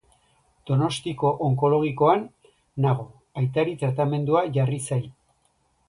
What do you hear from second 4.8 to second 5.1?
zai